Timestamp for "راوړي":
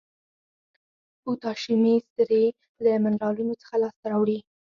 4.11-4.39